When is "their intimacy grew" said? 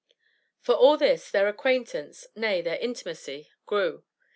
2.63-4.03